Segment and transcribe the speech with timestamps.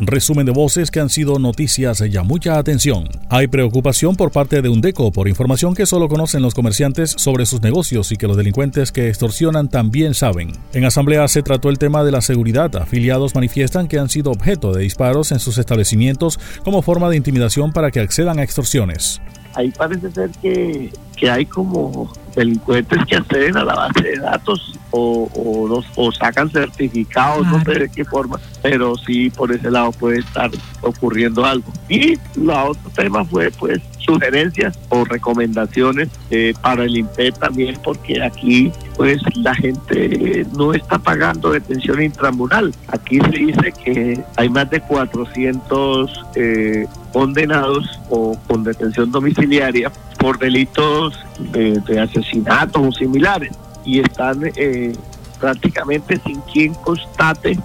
[0.00, 3.08] Resumen de voces que han sido noticias ya mucha atención.
[3.28, 7.60] Hay preocupación por parte de Undeco por información que solo conocen los comerciantes sobre sus
[7.60, 10.52] negocios y que los delincuentes que extorsionan también saben.
[10.72, 12.74] En asamblea se trató el tema de la seguridad.
[12.76, 17.72] Afiliados manifiestan que han sido objeto de disparos en sus establecimientos como forma de intimidación
[17.72, 19.20] para que accedan a extorsiones.
[19.54, 20.90] Ahí parece ser que,
[21.20, 25.28] que hay como delincuentes que acceden a la base de datos o,
[25.96, 30.50] o, sacan certificados, no sé de qué forma, pero sí por ese lado puede estar
[30.80, 31.70] ocurriendo algo.
[31.88, 38.22] Y la otro tema fue pues sugerencias o recomendaciones eh, para el INPE también, porque
[38.22, 42.74] aquí pues la gente no está pagando detención intramural.
[42.88, 50.38] Aquí se dice que hay más de 400 eh, condenados o con detención domiciliaria por
[50.38, 51.18] delitos
[51.52, 53.52] de, de asesinatos o similares
[53.84, 54.92] y están eh,
[55.40, 57.58] prácticamente sin quien constate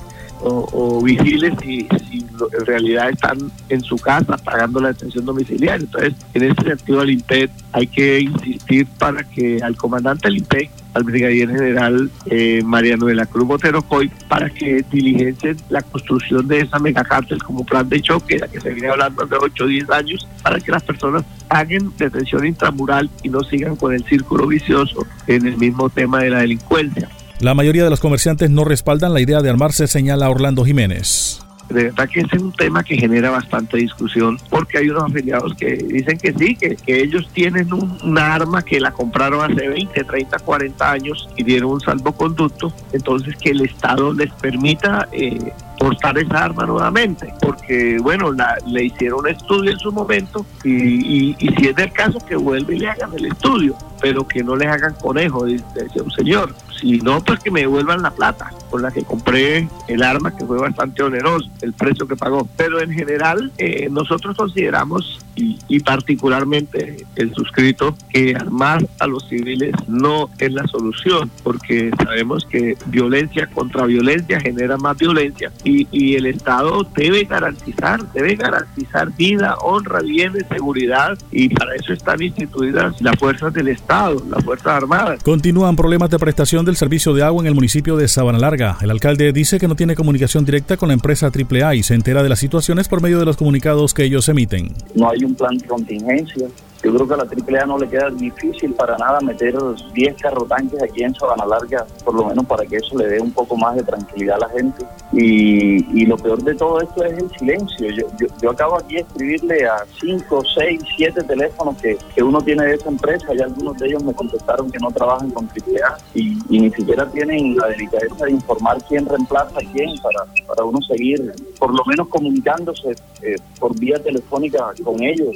[0.47, 5.83] o, vigile si, si, en realidad están en su casa pagando la detención domiciliaria.
[5.85, 10.69] Entonces, en ese sentido, al INPED hay que insistir para que al comandante del INPED
[10.95, 16.47] al brigadier general eh, Mariano de la Cruz Botero Coy para que diligencien la construcción
[16.47, 19.67] de esa megacárcel como plan de choque, la que se viene hablando de 8 o
[19.67, 24.47] 10 años, para que las personas paguen detención intramural y no sigan con el círculo
[24.47, 27.09] vicioso en el mismo tema de la delincuencia.
[27.41, 31.44] La mayoría de los comerciantes no respaldan la idea de armarse, señala Orlando Jiménez.
[31.69, 35.55] De verdad que ese es un tema que genera bastante discusión porque hay unos afiliados
[35.55, 39.67] que dicen que sí, que, que ellos tienen un, una arma que la compraron hace
[39.67, 45.53] 20, 30, 40 años y dieron un salvoconducto, entonces que el Estado les permita eh,
[45.79, 51.35] portar esa arma nuevamente, porque bueno, la, le hicieron un estudio en su momento y,
[51.39, 54.55] y, si es del caso que vuelve y le hagan el estudio, pero que no
[54.55, 55.63] les hagan conejo, dice
[56.03, 56.53] un señor,
[56.85, 60.45] si no, pues que me devuelvan la plata con la que compré el arma, que
[60.45, 62.47] fue bastante oneroso el precio que pagó.
[62.55, 69.27] Pero en general, eh, nosotros consideramos, y, y, particularmente el suscrito, que armar a los
[69.27, 75.87] civiles no es la solución, porque sabemos que violencia contra violencia genera más violencia y,
[75.91, 82.21] y el Estado debe garantizar, debe garantizar vida, honra, bienes, seguridad, y para eso están
[82.21, 85.23] instituidas las fuerzas del Estado, las Fuerzas Armadas.
[85.23, 88.77] Continúan problemas de prestación del servicio de agua en el municipio de Sabana Larga.
[88.81, 92.23] El alcalde dice que no tiene comunicación directa con la empresa AAA y se entera
[92.23, 94.73] de las situaciones por medio de los comunicados que ellos emiten.
[94.95, 96.47] No hay un plan de contingencia.
[96.85, 99.55] Yo creo que a la AAA no le queda difícil para nada meter
[99.95, 103.31] 10 carrotanques aquí en Sabana Larga, por lo menos para que eso le dé un
[103.31, 104.85] poco más de tranquilidad a la gente.
[105.11, 107.89] Y, y lo peor de todo esto es el silencio.
[107.89, 112.39] Yo, yo, yo acabo aquí de escribirle a 5, 6, 7 teléfonos que, que, uno
[112.41, 115.97] tiene de esa empresa y algunos de ellos me contestaron que no trabajan con AAA
[116.13, 120.63] y, y ni siquiera tienen la delicadeza de informar quién reemplaza a quién para, para
[120.63, 122.91] uno seguir por lo menos comunicándose
[123.23, 125.29] eh, por vía telefónica con ellos.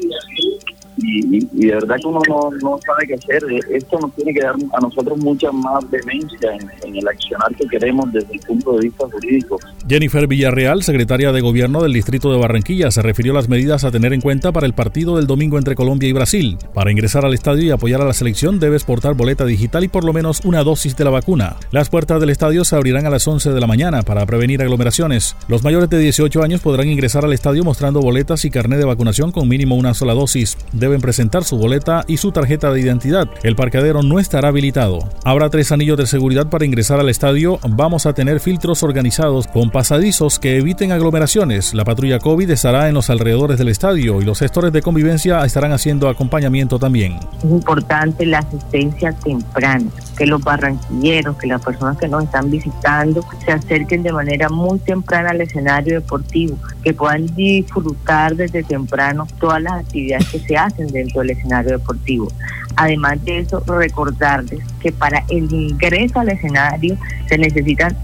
[1.02, 2.20] Y, de verdad que uno
[2.62, 3.44] no, sabe qué hacer.
[3.70, 6.52] Esto nos tiene que dar a nosotros mucha más demencia
[6.84, 9.60] en, el accionar que queremos desde el punto de vista jurídico.
[9.88, 13.92] Jennifer Villarreal, secretaria de Gobierno del Distrito de Barranquilla, se refirió a las medidas a
[13.92, 16.58] tener en cuenta para el partido del domingo entre Colombia y Brasil.
[16.74, 20.04] Para ingresar al estadio y apoyar a la selección debes portar boleta digital y por
[20.04, 21.56] lo menos una dosis de la vacuna.
[21.72, 25.36] Las puertas del estadio se abrirán a las 11 de la mañana para prevenir aglomeraciones.
[25.48, 29.32] Los mayores de 18 años podrán ingresar al estadio mostrando boletas y carnet de vacunación
[29.32, 30.58] con mínimo una sola dosis.
[30.90, 33.30] Deben presentar su boleta y su tarjeta de identidad.
[33.44, 34.98] El parqueadero no estará habilitado.
[35.24, 37.60] Habrá tres anillos de seguridad para ingresar al estadio.
[37.70, 41.76] Vamos a tener filtros organizados con pasadizos que eviten aglomeraciones.
[41.76, 45.74] La patrulla COVID estará en los alrededores del estadio y los gestores de convivencia estarán
[45.74, 47.20] haciendo acompañamiento también.
[47.38, 53.24] Es importante la asistencia temprana, que los barranquilleros, que las personas que nos están visitando
[53.46, 59.62] se acerquen de manera muy temprana al escenario deportivo, que puedan disfrutar desde temprano todas
[59.62, 62.28] las actividades que se hacen dentro del escenario deportivo.
[62.76, 66.98] Además de eso, recordarles que para el ingreso al escenario
[67.28, 67.96] se necesitan,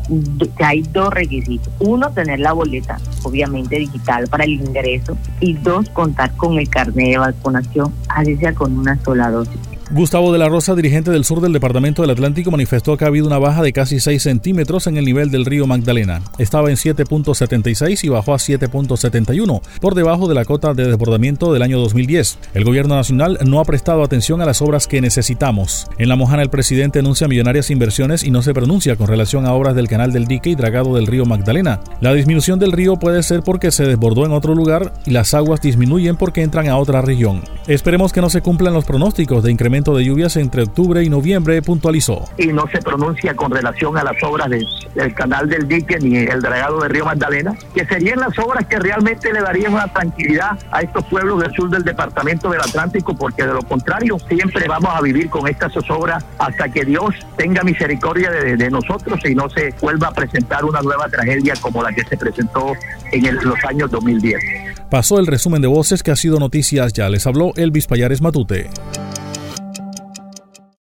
[0.59, 1.71] hay dos requisitos.
[1.79, 7.11] Uno, tener la boleta, obviamente digital para el ingreso, y dos, contar con el carnet
[7.11, 9.74] de vacunación, así sea con una sola dosis.
[9.91, 13.27] Gustavo de la Rosa, dirigente del sur del Departamento del Atlántico, manifestó que ha habido
[13.27, 16.23] una baja de casi 6 centímetros en el nivel del río Magdalena.
[16.39, 21.61] Estaba en 7.76 y bajó a 7.71, por debajo de la cota de desbordamiento del
[21.61, 22.39] año 2010.
[22.55, 25.87] El gobierno nacional no ha prestado atención a las obras que necesitamos.
[25.99, 29.53] En La Mojana el presidente anuncia millonarias inversiones y no se pronuncia con relación a
[29.53, 31.81] obras del canal del dique y dragado del río Magdalena.
[32.01, 35.61] La disminución del río puede ser porque se desbordó en otro lugar y las aguas
[35.61, 37.43] disminuyen porque entran a otra región.
[37.67, 41.09] Esperemos que no se cumplan los pronósticos de incremento incremento de lluvias entre octubre y
[41.09, 42.29] noviembre, puntualizó.
[42.37, 46.41] Y no se pronuncia con relación a las obras del canal del dique ni el
[46.41, 50.81] dragado de Río Magdalena, que serían las obras que realmente le darían una tranquilidad a
[50.81, 55.01] estos pueblos del sur del departamento del Atlántico, porque de lo contrario siempre vamos a
[55.01, 59.73] vivir con estas zozobras hasta que Dios tenga misericordia de, de nosotros y no se
[59.81, 62.73] vuelva a presentar una nueva tragedia como la que se presentó
[63.11, 64.41] en el, los años 2010.
[64.89, 67.09] Pasó el resumen de voces que ha sido noticias ya.
[67.09, 68.69] Les habló Elvis Payares Matute.